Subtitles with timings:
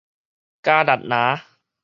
[0.63, 1.13] 校栗林